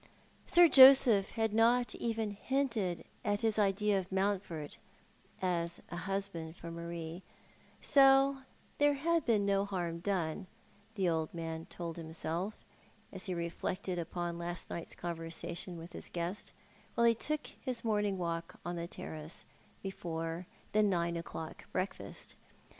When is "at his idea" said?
3.23-3.99